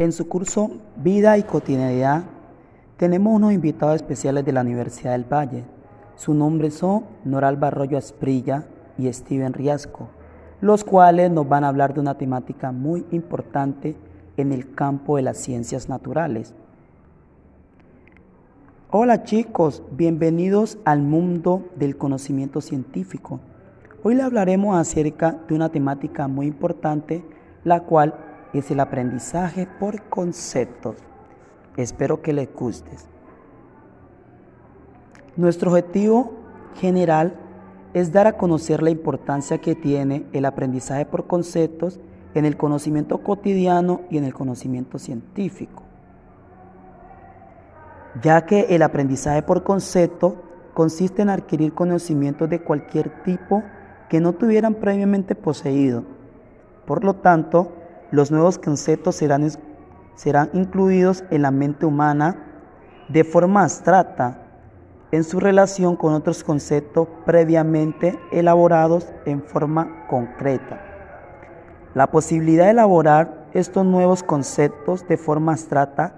En 0.00 0.12
su 0.12 0.28
curso 0.28 0.70
Vida 0.96 1.36
y 1.36 1.42
Cotidianidad 1.42 2.22
tenemos 2.96 3.34
unos 3.34 3.52
invitados 3.52 3.96
especiales 3.96 4.46
de 4.46 4.52
la 4.54 4.62
Universidad 4.62 5.12
del 5.12 5.30
Valle. 5.30 5.62
Sus 6.16 6.34
nombres 6.34 6.72
son 6.72 7.04
Noralba 7.26 7.66
Arroyo 7.66 7.98
Asprilla 7.98 8.64
y 8.96 9.12
Steven 9.12 9.52
Riasco, 9.52 10.08
los 10.62 10.84
cuales 10.84 11.30
nos 11.30 11.46
van 11.46 11.64
a 11.64 11.68
hablar 11.68 11.92
de 11.92 12.00
una 12.00 12.16
temática 12.16 12.72
muy 12.72 13.04
importante 13.10 13.94
en 14.38 14.52
el 14.52 14.74
campo 14.74 15.16
de 15.16 15.22
las 15.22 15.36
ciencias 15.36 15.90
naturales. 15.90 16.54
Hola 18.90 19.24
chicos, 19.24 19.82
bienvenidos 19.90 20.78
al 20.86 21.02
mundo 21.02 21.68
del 21.76 21.98
conocimiento 21.98 22.62
científico. 22.62 23.38
Hoy 24.02 24.14
le 24.14 24.22
hablaremos 24.22 24.78
acerca 24.78 25.36
de 25.46 25.54
una 25.54 25.68
temática 25.68 26.26
muy 26.26 26.46
importante, 26.46 27.22
la 27.64 27.80
cual 27.80 28.29
es 28.58 28.70
el 28.70 28.80
aprendizaje 28.80 29.66
por 29.78 30.02
conceptos. 30.04 30.96
Espero 31.76 32.20
que 32.20 32.32
les 32.32 32.52
guste. 32.52 32.90
Nuestro 35.36 35.70
objetivo 35.70 36.32
general 36.74 37.34
es 37.94 38.12
dar 38.12 38.26
a 38.26 38.36
conocer 38.36 38.82
la 38.82 38.90
importancia 38.90 39.58
que 39.58 39.74
tiene 39.74 40.26
el 40.32 40.44
aprendizaje 40.44 41.06
por 41.06 41.26
conceptos 41.26 42.00
en 42.34 42.44
el 42.44 42.56
conocimiento 42.56 43.18
cotidiano 43.18 44.02
y 44.10 44.18
en 44.18 44.24
el 44.24 44.34
conocimiento 44.34 44.98
científico, 44.98 45.82
ya 48.22 48.46
que 48.46 48.66
el 48.70 48.82
aprendizaje 48.82 49.42
por 49.42 49.64
concepto 49.64 50.36
consiste 50.74 51.22
en 51.22 51.30
adquirir 51.30 51.72
conocimientos 51.72 52.48
de 52.48 52.60
cualquier 52.60 53.22
tipo 53.22 53.62
que 54.08 54.20
no 54.20 54.32
tuvieran 54.32 54.74
previamente 54.74 55.34
poseído. 55.34 56.04
Por 56.86 57.04
lo 57.04 57.14
tanto, 57.14 57.72
los 58.10 58.30
nuevos 58.30 58.58
conceptos 58.58 59.16
serán, 59.16 59.48
serán 60.14 60.50
incluidos 60.52 61.24
en 61.30 61.42
la 61.42 61.50
mente 61.50 61.86
humana 61.86 62.36
de 63.08 63.24
forma 63.24 63.62
abstracta 63.62 64.42
en 65.12 65.24
su 65.24 65.40
relación 65.40 65.96
con 65.96 66.14
otros 66.14 66.44
conceptos 66.44 67.08
previamente 67.24 68.18
elaborados 68.30 69.12
en 69.26 69.42
forma 69.42 70.06
concreta. 70.08 70.80
La 71.94 72.08
posibilidad 72.08 72.66
de 72.66 72.70
elaborar 72.70 73.48
estos 73.52 73.84
nuevos 73.84 74.22
conceptos 74.22 75.06
de 75.08 75.16
forma 75.16 75.52
abstracta 75.52 76.14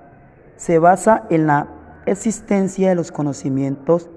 se 0.56 0.78
basa 0.78 1.24
en 1.30 1.46
la 1.46 1.68
existencia 2.04 2.90
de 2.90 2.94
los 2.94 3.10
conocimientos 3.10 4.10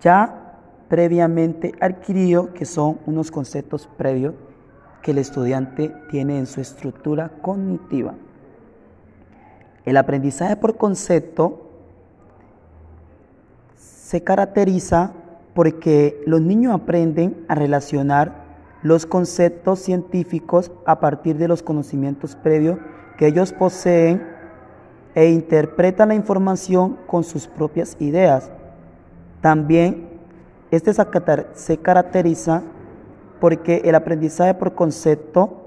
ya 0.00 0.58
previamente 0.88 1.72
adquiridos, 1.80 2.50
que 2.50 2.64
son 2.64 2.98
unos 3.06 3.30
conceptos 3.30 3.88
previos 3.98 4.34
que 5.02 5.10
el 5.10 5.18
estudiante 5.18 5.94
tiene 6.10 6.38
en 6.38 6.46
su 6.46 6.60
estructura 6.60 7.30
cognitiva. 7.42 8.14
El 9.84 9.96
aprendizaje 9.96 10.56
por 10.56 10.76
concepto 10.76 11.68
se 13.76 14.22
caracteriza 14.22 15.12
porque 15.54 16.22
los 16.26 16.40
niños 16.40 16.74
aprenden 16.74 17.44
a 17.48 17.54
relacionar 17.54 18.42
los 18.82 19.06
conceptos 19.06 19.80
científicos 19.80 20.70
a 20.86 21.00
partir 21.00 21.36
de 21.36 21.48
los 21.48 21.62
conocimientos 21.62 22.36
previos 22.36 22.78
que 23.16 23.26
ellos 23.26 23.52
poseen 23.52 24.26
e 25.14 25.30
interpretan 25.30 26.08
la 26.08 26.14
información 26.14 26.98
con 27.06 27.22
sus 27.22 27.46
propias 27.46 27.96
ideas. 28.00 28.50
También 29.40 30.08
este 30.70 30.92
se 30.94 31.78
caracteriza 31.78 32.62
porque 33.42 33.82
el 33.86 33.96
aprendizaje 33.96 34.54
por 34.54 34.76
concepto 34.76 35.64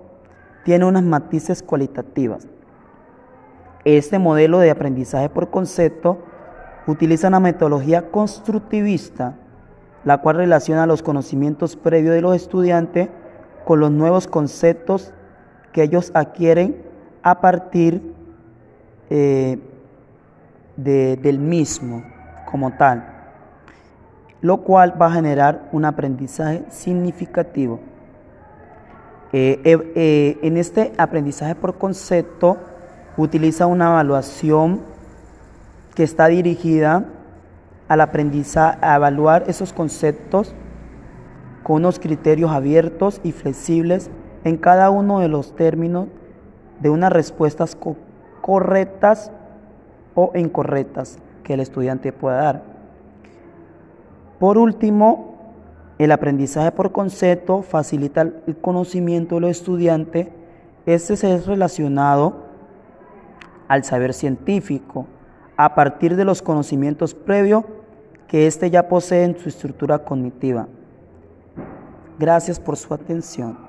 tiene 0.63 0.85
unas 0.85 1.03
matices 1.03 1.61
cualitativas. 1.61 2.47
Este 3.83 4.17
modelo 4.17 4.59
de 4.59 4.71
aprendizaje 4.71 5.27
por 5.27 5.49
concepto 5.49 6.19
utiliza 6.87 7.27
una 7.27 7.41
metodología 7.41 8.11
constructivista, 8.11 9.35
la 10.05 10.19
cual 10.19 10.37
relaciona 10.37 10.87
los 10.87 11.03
conocimientos 11.03 11.75
previos 11.75 12.15
de 12.15 12.21
los 12.21 12.33
estudiantes 12.37 13.09
con 13.65 13.81
los 13.81 13.91
nuevos 13.91 14.25
conceptos 14.25 15.13
que 15.73 15.83
ellos 15.83 16.11
adquieren 16.13 16.81
a 17.23 17.41
partir 17.41 18.13
eh, 19.09 19.59
del 20.77 21.39
mismo 21.39 22.05
como 22.49 22.71
tal 22.77 23.14
lo 24.45 24.57
cual 24.57 24.93
va 25.01 25.07
a 25.07 25.11
generar 25.11 25.69
un 25.71 25.85
aprendizaje 25.85 26.65
significativo. 26.69 27.79
Eh, 29.33 29.59
eh, 29.63 29.91
eh, 29.95 30.39
en 30.43 30.57
este 30.57 30.93
aprendizaje 30.99 31.55
por 31.55 31.79
concepto 31.79 32.57
utiliza 33.17 33.65
una 33.65 33.87
evaluación 33.87 34.81
que 35.95 36.03
está 36.03 36.27
dirigida 36.27 37.05
al 37.87 38.01
aprendizaje, 38.01 38.77
a 38.81 38.97
evaluar 38.97 39.45
esos 39.47 39.73
conceptos 39.73 40.53
con 41.63 41.77
unos 41.77 41.97
criterios 41.97 42.51
abiertos 42.51 43.21
y 43.23 43.31
flexibles 43.31 44.11
en 44.43 44.57
cada 44.57 44.91
uno 44.91 45.21
de 45.21 45.27
los 45.27 45.55
términos 45.55 46.07
de 46.81 46.91
unas 46.91 47.11
respuestas 47.11 47.75
correctas 48.41 49.31
o 50.13 50.33
incorrectas 50.35 51.17
que 51.43 51.55
el 51.55 51.61
estudiante 51.61 52.11
pueda 52.11 52.43
dar. 52.43 52.74
Por 54.39 54.57
último, 54.57 55.35
el 55.97 56.11
aprendizaje 56.11 56.71
por 56.71 56.91
concepto 56.91 57.61
facilita 57.61 58.21
el 58.21 58.57
conocimiento 58.61 59.35
de 59.35 59.41
los 59.41 59.51
estudiantes. 59.51 60.27
Este 60.85 61.13
es 61.13 61.45
relacionado 61.45 62.45
al 63.67 63.83
saber 63.83 64.13
científico 64.13 65.07
a 65.57 65.73
partir 65.73 66.15
de 66.15 66.25
los 66.25 66.41
conocimientos 66.41 67.13
previos 67.13 67.63
que 68.27 68.47
éste 68.47 68.69
ya 68.69 68.89
posee 68.89 69.23
en 69.23 69.37
su 69.37 69.49
estructura 69.49 69.99
cognitiva. 69.99 70.67
Gracias 72.19 72.59
por 72.59 72.75
su 72.77 72.93
atención. 72.93 73.64